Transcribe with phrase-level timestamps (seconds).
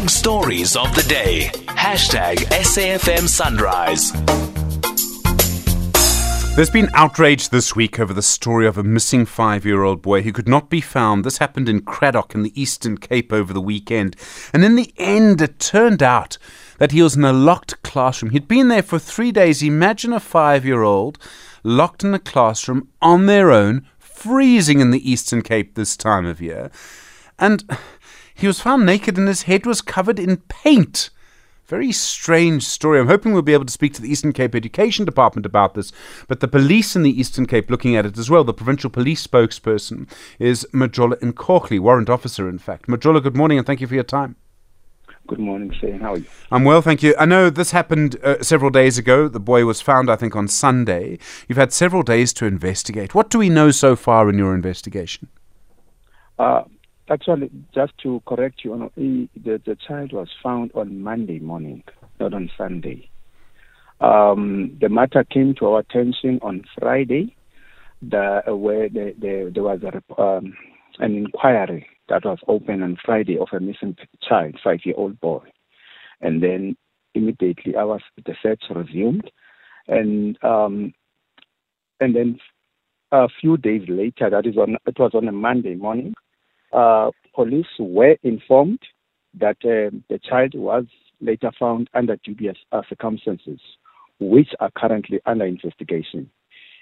[0.00, 1.50] big stories of the day.
[1.66, 4.12] Hashtag SAFM Sunrise.
[6.56, 10.22] There's been outrage this week over the story of a missing five year old boy
[10.22, 11.22] who could not be found.
[11.22, 14.16] This happened in Cradock in the Eastern Cape over the weekend.
[14.54, 16.38] And in the end, it turned out
[16.78, 18.30] that he was in a locked classroom.
[18.30, 19.62] He'd been there for three days.
[19.62, 21.18] Imagine a five year old
[21.62, 26.40] locked in a classroom on their own, freezing in the Eastern Cape this time of
[26.40, 26.70] year.
[27.38, 27.64] And
[28.40, 31.10] he was found naked and his head was covered in paint.
[31.66, 32.98] Very strange story.
[32.98, 35.92] I'm hoping we'll be able to speak to the Eastern Cape Education Department about this,
[36.26, 38.42] but the police in the Eastern Cape looking at it as well.
[38.42, 42.88] The provincial police spokesperson is Majola Nkohli, warrant officer, in fact.
[42.88, 44.36] Majola, good morning and thank you for your time.
[45.28, 46.00] Good morning, Shane.
[46.00, 46.24] How are you?
[46.50, 47.14] I'm well, thank you.
[47.16, 49.28] I know this happened uh, several days ago.
[49.28, 51.20] The boy was found, I think, on Sunday.
[51.46, 53.14] You've had several days to investigate.
[53.14, 55.28] What do we know so far in your investigation?
[56.36, 56.62] Uh,
[57.10, 61.82] Actually, just to correct you, the, the child was found on Monday morning,
[62.20, 63.10] not on Sunday.
[64.00, 67.34] Um, the matter came to our attention on Friday,
[68.00, 70.56] the, where the, the, there was a, um,
[71.00, 75.42] an inquiry that was open on Friday of a missing child, five-year-old boy,
[76.20, 76.76] and then
[77.14, 79.30] immediately our the search resumed,
[79.88, 80.94] and um,
[82.00, 82.38] and then
[83.12, 86.14] a few days later, that is on it was on a Monday morning,
[86.72, 88.80] uh, police were informed
[89.38, 90.84] that uh, the child was
[91.20, 92.56] later found under dubious
[92.88, 93.60] circumstances,
[94.18, 96.30] which are currently under investigation.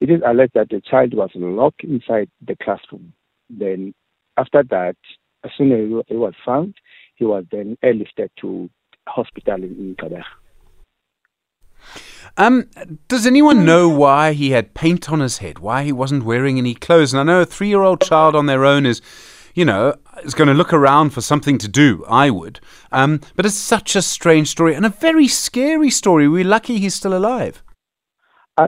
[0.00, 3.12] It is alleged that the child was locked inside the classroom.
[3.50, 3.92] Then,
[4.36, 4.96] after that,
[5.44, 6.74] as soon as he was found,
[7.16, 8.70] he was then airlifted to
[9.06, 10.24] hospital in Gqeberha.
[12.36, 12.68] Um,
[13.08, 15.58] does anyone know why he had paint on his head?
[15.58, 17.12] Why he wasn't wearing any clothes?
[17.12, 19.00] And I know a three-year-old child on their own is
[19.54, 22.04] you know, is going to look around for something to do.
[22.08, 22.60] I would.
[22.92, 26.28] Um, but it's such a strange story and a very scary story.
[26.28, 27.62] We're lucky he's still alive.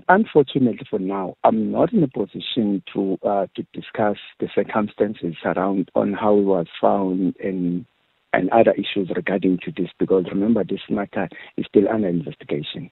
[0.08, 5.90] Unfortunately, for now, I'm not in a position to uh, to discuss the circumstances around
[5.94, 7.84] on how he was found and
[8.32, 12.90] and other issues regarding to this because remember this matter is still under investigation.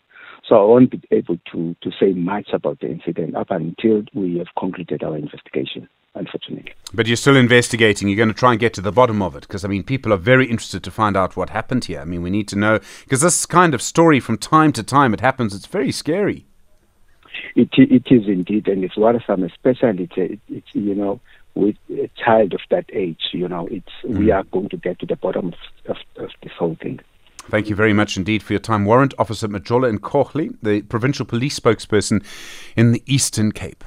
[0.49, 4.39] So I won't be able to to say much about the incident up until we
[4.39, 6.73] have concluded our investigation unfortunately.
[6.93, 8.09] But you're still investigating.
[8.09, 10.13] You're going to try and get to the bottom of it because, I mean, people
[10.13, 12.01] are very interested to find out what happened here.
[12.01, 15.15] I mean, we need to know because this kind of story from time to time
[15.15, 15.55] it happens.
[15.55, 16.47] It's very scary.
[17.55, 21.21] It, it is indeed, and it's worrisome, especially it's, it's you know
[21.55, 23.31] with a child of that age.
[23.33, 24.19] You know, it's mm.
[24.19, 27.01] we are going to get to the bottom of, of, of this whole thing.
[27.49, 28.85] Thank you very much indeed for your time.
[28.85, 32.25] Warrant Officer Majola Nkohli, the provincial police spokesperson
[32.77, 33.83] in the Eastern Cape.